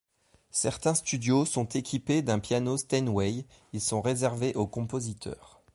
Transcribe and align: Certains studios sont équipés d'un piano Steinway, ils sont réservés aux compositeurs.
Certains 0.55 0.95
studios 0.95 1.45
sont 1.45 1.65
équipés 1.65 2.23
d'un 2.23 2.39
piano 2.39 2.75
Steinway, 2.75 3.45
ils 3.71 3.81
sont 3.81 4.01
réservés 4.01 4.55
aux 4.55 4.65
compositeurs. 4.65 5.61